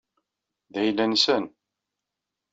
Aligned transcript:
D 0.73 0.75
ayla-nsen. 0.81 1.45